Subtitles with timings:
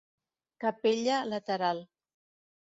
[0.63, 1.87] Capella lateral.